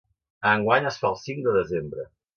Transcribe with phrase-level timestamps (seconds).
[0.51, 2.11] Enguany es fa el cinc de desembre.